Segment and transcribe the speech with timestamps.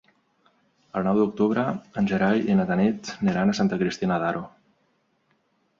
[0.99, 1.65] El nou d'octubre
[2.03, 4.45] en Gerai i na Tanit aniran a Santa Cristina d'Aro.